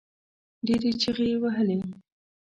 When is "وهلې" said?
1.41-1.77